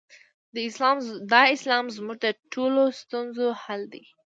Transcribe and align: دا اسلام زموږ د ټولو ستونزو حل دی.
دا 1.31 1.41
اسلام 1.55 1.85
زموږ 1.95 2.17
د 2.25 2.27
ټولو 2.53 2.83
ستونزو 3.01 3.47
حل 3.61 3.81
دی. 3.93 4.03